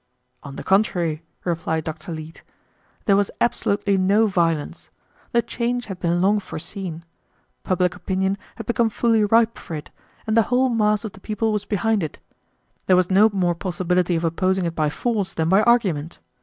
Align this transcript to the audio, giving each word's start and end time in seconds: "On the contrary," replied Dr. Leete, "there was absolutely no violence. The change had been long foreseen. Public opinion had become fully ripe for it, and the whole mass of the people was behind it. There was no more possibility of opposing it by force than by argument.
"On 0.41 0.55
the 0.55 0.63
contrary," 0.63 1.21
replied 1.43 1.83
Dr. 1.83 2.11
Leete, 2.11 2.41
"there 3.05 3.15
was 3.15 3.29
absolutely 3.39 3.99
no 3.99 4.25
violence. 4.25 4.89
The 5.31 5.43
change 5.43 5.85
had 5.85 5.99
been 5.99 6.23
long 6.23 6.39
foreseen. 6.39 7.03
Public 7.63 7.93
opinion 7.93 8.39
had 8.55 8.65
become 8.65 8.89
fully 8.89 9.23
ripe 9.23 9.59
for 9.59 9.75
it, 9.75 9.91
and 10.25 10.35
the 10.35 10.41
whole 10.49 10.69
mass 10.69 11.05
of 11.05 11.11
the 11.11 11.19
people 11.19 11.51
was 11.53 11.65
behind 11.65 12.01
it. 12.01 12.17
There 12.87 12.95
was 12.95 13.11
no 13.11 13.29
more 13.31 13.53
possibility 13.53 14.15
of 14.15 14.23
opposing 14.23 14.65
it 14.65 14.73
by 14.73 14.89
force 14.89 15.33
than 15.33 15.49
by 15.49 15.61
argument. 15.61 16.17